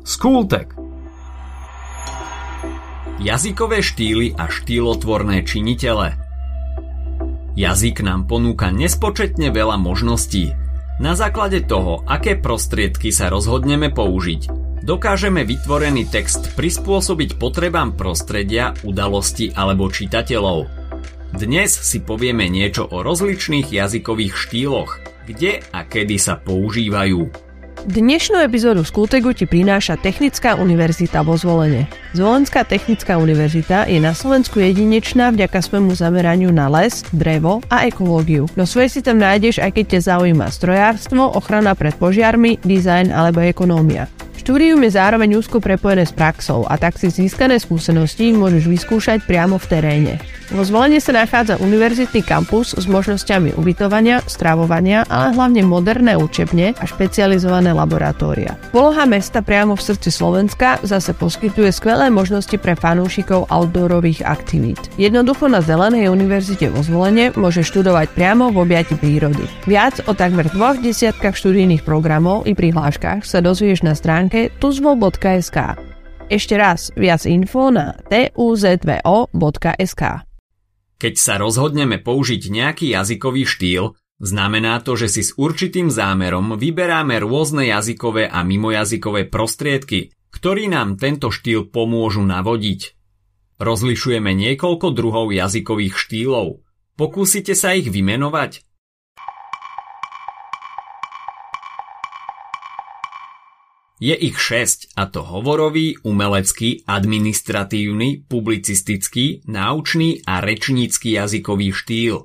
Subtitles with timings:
[0.00, 0.72] Skultek.
[3.20, 6.16] Jazykové štýly a štýlotvorné činitele
[7.52, 10.56] Jazyk nám ponúka nespočetne veľa možností.
[11.04, 14.48] Na základe toho, aké prostriedky sa rozhodneme použiť,
[14.80, 20.64] dokážeme vytvorený text prispôsobiť potrebám prostredia, udalosti alebo čitateľov.
[21.36, 24.90] Dnes si povieme niečo o rozličných jazykových štýloch,
[25.28, 27.49] kde a kedy sa používajú.
[27.80, 31.88] Dnešnú epizódu Skultegu ti prináša Technická univerzita vo Zvolene.
[32.12, 38.44] Zvolenská technická univerzita je na Slovensku jedinečná vďaka svojmu zameraniu na les, drevo a ekológiu.
[38.52, 43.40] No svoje si tam nájdeš aj keď ťa zaujíma strojárstvo, ochrana pred požiarmi, dizajn alebo
[43.40, 44.12] ekonómia.
[44.50, 49.62] Štúdium je zároveň úzko prepojené s praxou a tak si získané skúsenosti môžeš vyskúšať priamo
[49.62, 50.14] v teréne.
[50.50, 56.84] Vo zvolenie sa nachádza univerzitný kampus s možnosťami ubytovania, stravovania, ale hlavne moderné učebne a
[56.90, 58.58] špecializované laboratória.
[58.74, 64.82] Poloha mesta priamo v srdci Slovenska zase poskytuje skvelé možnosti pre fanúšikov outdoorových aktivít.
[64.98, 69.46] Jednoducho na Zelenej univerzite vo zvolenie môže študovať priamo v objati prírody.
[69.70, 75.58] Viac o takmer dvoch desiatkách študijných programov i prihláškach sa dozvieš na stránke tuzvo.sk.
[76.30, 80.02] Ešte raz, viac info na tuzvo.sk.
[81.00, 87.18] Keď sa rozhodneme použiť nejaký jazykový štýl, znamená to, že si s určitým zámerom vyberáme
[87.20, 92.94] rôzne jazykové a mimojazykové prostriedky, ktorí nám tento štýl pomôžu navodiť.
[93.60, 96.64] Rozlišujeme niekoľko druhov jazykových štýlov.
[96.96, 98.64] Pokúsite sa ich vymenovať?
[104.00, 112.24] Je ich šesť, a to hovorový, umelecký, administratívny, publicistický, náučný a rečnícky jazykový štýl.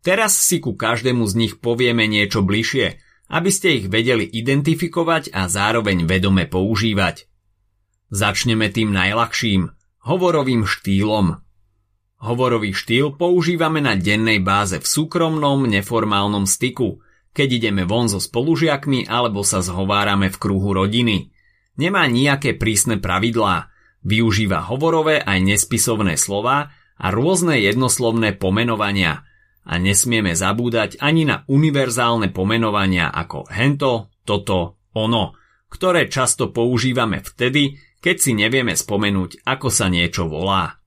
[0.00, 2.96] Teraz si ku každému z nich povieme niečo bližšie,
[3.28, 7.28] aby ste ich vedeli identifikovať a zároveň vedome používať.
[8.08, 11.44] Začneme tým najľahším, hovorovým štýlom.
[12.24, 17.04] Hovorový štýl používame na dennej báze v súkromnom, neformálnom styku–
[17.36, 21.28] keď ideme von so spolužiakmi alebo sa zhovárame v kruhu rodiny.
[21.76, 23.68] Nemá nejaké prísne pravidlá,
[24.00, 29.28] využíva hovorové aj nespisovné slova a rôzne jednoslovné pomenovania
[29.68, 35.36] a nesmieme zabúdať ani na univerzálne pomenovania ako hento, toto, ono,
[35.68, 40.80] ktoré často používame vtedy, keď si nevieme spomenúť, ako sa niečo volá.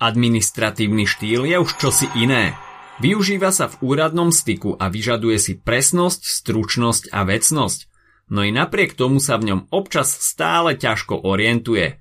[0.00, 2.56] Administratívny štýl je už čosi iné–
[2.96, 7.92] Využíva sa v úradnom styku a vyžaduje si presnosť, stručnosť a vecnosť,
[8.32, 12.00] no i napriek tomu sa v ňom občas stále ťažko orientuje.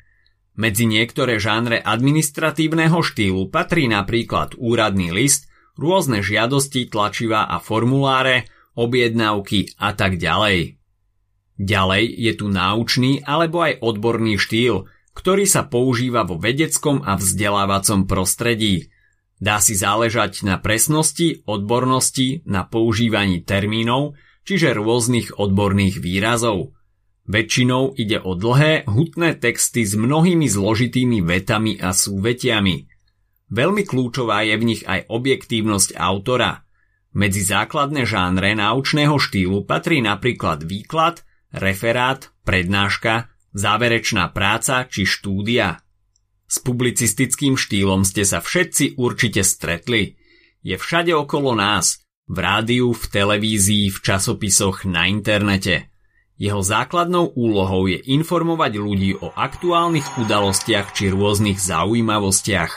[0.56, 8.48] Medzi niektoré žánre administratívneho štýlu patrí napríklad úradný list, rôzne žiadosti, tlačivá a formuláre,
[8.80, 10.80] objednávky a tak ďalej.
[11.60, 18.08] Ďalej je tu náučný alebo aj odborný štýl, ktorý sa používa vo vedeckom a vzdelávacom
[18.08, 18.88] prostredí–
[19.46, 26.74] Dá si záležať na presnosti, odbornosti, na používaní termínov, čiže rôznych odborných výrazov.
[27.30, 32.90] Väčšinou ide o dlhé, hutné texty s mnohými zložitými vetami a súvetiami.
[33.54, 36.66] Veľmi kľúčová je v nich aj objektívnosť autora.
[37.14, 41.22] Medzi základné žánre náučného štýlu patrí napríklad výklad,
[41.54, 45.78] referát, prednáška, záverečná práca či štúdia–
[46.56, 50.16] s publicistickým štýlom ste sa všetci určite stretli.
[50.64, 52.00] Je všade okolo nás,
[52.32, 55.92] v rádiu, v televízii, v časopisoch, na internete.
[56.40, 62.72] Jeho základnou úlohou je informovať ľudí o aktuálnych udalostiach či rôznych zaujímavostiach.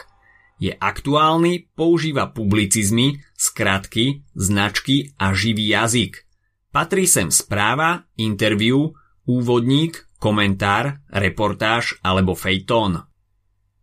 [0.59, 6.27] Je aktuálny, používa publicizmy, skratky, značky a živý jazyk.
[6.75, 8.91] Patrí sem správa, interview,
[9.23, 13.08] úvodník, komentár, reportáž alebo fejtón.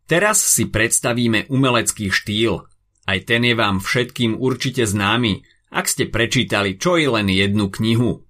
[0.05, 2.61] Teraz si predstavíme umelecký štýl.
[3.09, 5.41] Aj ten je vám všetkým určite známy,
[5.73, 8.21] ak ste prečítali čo i len jednu knihu.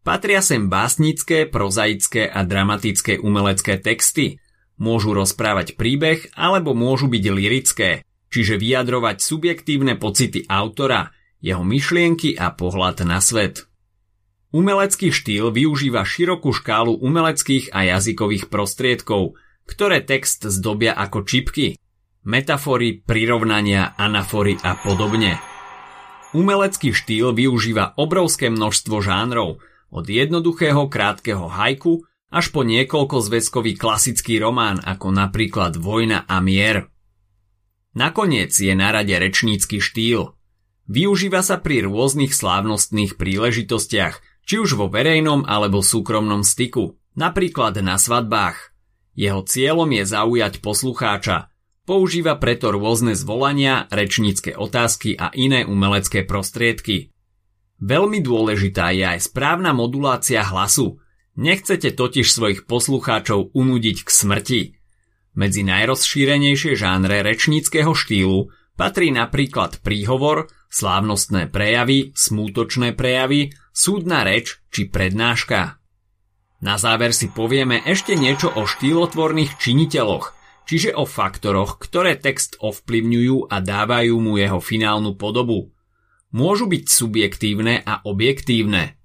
[0.00, 4.40] Patria sem básnické, prozaické a dramatické umelecké texty.
[4.80, 7.90] Môžu rozprávať príbeh alebo môžu byť lirické,
[8.32, 11.12] čiže vyjadrovať subjektívne pocity autora,
[11.44, 13.68] jeho myšlienky a pohľad na svet.
[14.48, 19.36] Umelecký štýl využíva širokú škálu umeleckých a jazykových prostriedkov–
[19.68, 21.76] ktoré text zdobia ako čipky,
[22.24, 25.36] metafory, prirovnania, anafory a podobne.
[26.32, 34.36] Umelecký štýl využíva obrovské množstvo žánrov, od jednoduchého krátkeho hajku až po niekoľko zväzkový klasický
[34.36, 36.92] román ako napríklad Vojna a mier.
[37.96, 40.36] Nakoniec je na rade rečnícky štýl.
[40.88, 47.98] Využíva sa pri rôznych slávnostných príležitostiach, či už vo verejnom alebo súkromnom styku, Napríklad na
[47.98, 48.77] svadbách.
[49.18, 51.50] Jeho cieľom je zaujať poslucháča.
[51.82, 57.10] Používa preto rôzne zvolania, rečnícke otázky a iné umelecké prostriedky.
[57.82, 61.02] Veľmi dôležitá je aj správna modulácia hlasu.
[61.34, 64.62] Nechcete totiž svojich poslucháčov unúdiť k smrti.
[65.34, 74.86] Medzi najrozšírenejšie žánre rečníckého štýlu patrí napríklad príhovor, slávnostné prejavy, smútočné prejavy, súdna reč či
[74.86, 75.77] prednáška.
[76.58, 80.34] Na záver si povieme ešte niečo o štýlotvorných činiteľoch,
[80.66, 85.70] čiže o faktoroch, ktoré text ovplyvňujú a dávajú mu jeho finálnu podobu.
[86.34, 88.98] Môžu byť subjektívne a objektívne.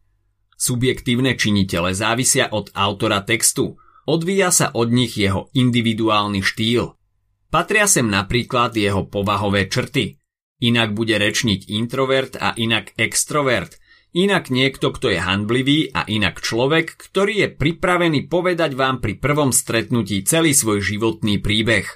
[0.57, 6.99] Subjektívne činitele závisia od autora textu, Odvíja sa od nich jeho individuálny štýl.
[7.47, 10.19] Patria sem napríklad jeho povahové črty.
[10.59, 13.79] Inak bude rečniť introvert a inak extrovert.
[14.13, 19.49] Inak niekto, kto je handlivý a inak človek, ktorý je pripravený povedať vám pri prvom
[19.49, 21.89] stretnutí celý svoj životný príbeh.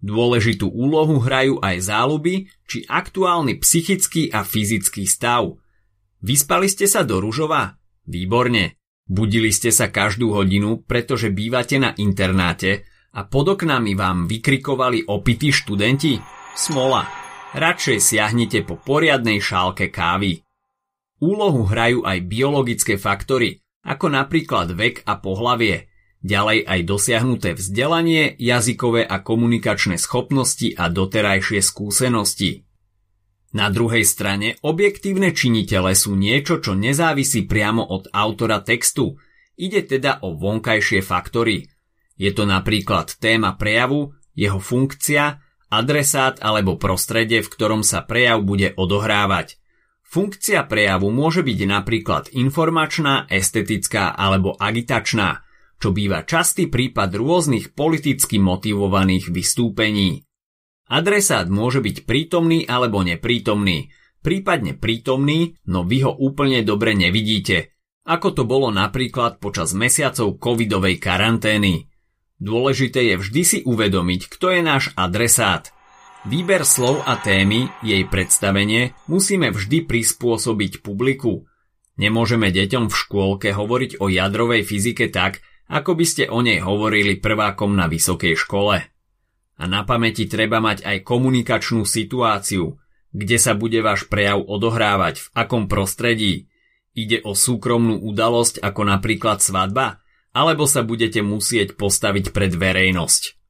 [0.00, 5.60] Dôležitú úlohu hrajú aj záľuby či aktuálny psychický a fyzický stav.
[6.24, 7.76] Vyspali ste sa do ružova?
[8.08, 8.80] Výborne.
[9.04, 15.52] Budili ste sa každú hodinu, pretože bývate na internáte a pod oknami vám vykrikovali opití
[15.52, 16.16] študenti?
[16.56, 17.04] Smola.
[17.52, 20.40] Radšej siahnite po poriadnej šálke kávy.
[21.22, 25.86] Úlohu hrajú aj biologické faktory, ako napríklad vek a pohlavie,
[26.18, 32.66] ďalej aj dosiahnuté vzdelanie, jazykové a komunikačné schopnosti a doterajšie skúsenosti.
[33.54, 39.14] Na druhej strane objektívne činitele sú niečo, čo nezávisí priamo od autora textu.
[39.54, 41.70] Ide teda o vonkajšie faktory.
[42.18, 45.38] Je to napríklad téma prejavu, jeho funkcia,
[45.70, 49.61] adresát alebo prostredie, v ktorom sa prejav bude odohrávať.
[50.12, 55.40] Funkcia prejavu môže byť napríklad informačná, estetická alebo agitačná,
[55.80, 60.28] čo býva častý prípad rôznych politicky motivovaných vystúpení.
[60.92, 63.88] Adresát môže byť prítomný alebo neprítomný,
[64.20, 67.72] prípadne prítomný, no vy ho úplne dobre nevidíte,
[68.04, 71.88] ako to bolo napríklad počas mesiacov covidovej karantény.
[72.36, 75.72] Dôležité je vždy si uvedomiť, kto je náš adresát.
[76.22, 81.50] Výber slov a témy, jej predstavenie musíme vždy prispôsobiť publiku.
[81.98, 87.18] Nemôžeme deťom v škôlke hovoriť o jadrovej fyzike tak, ako by ste o nej hovorili
[87.18, 88.86] prvákom na vysokej škole.
[89.58, 92.78] A na pamäti treba mať aj komunikačnú situáciu,
[93.10, 96.46] kde sa bude váš prejav odohrávať, v akom prostredí.
[96.94, 99.98] Ide o súkromnú udalosť ako napríklad svadba,
[100.30, 103.41] alebo sa budete musieť postaviť pred verejnosť.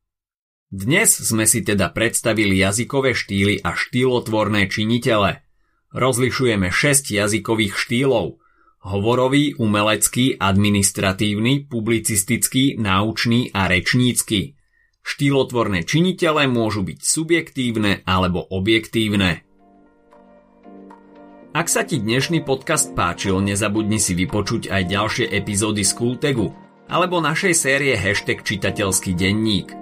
[0.72, 5.44] Dnes sme si teda predstavili jazykové štýly a štýlotvorné činitele.
[5.92, 8.40] Rozlišujeme 6 jazykových štýlov.
[8.82, 14.40] Hovorový, umelecký, administratívny, publicistický, naučný a rečnícky–
[15.02, 19.42] Štýlotvorné činitele môžu byť subjektívne alebo objektívne.
[21.52, 26.54] Ak sa ti dnešný podcast páčil, nezabudni si vypočuť aj ďalšie epizódy z Kultegu
[26.88, 29.81] alebo našej série hashtag čitateľský denník.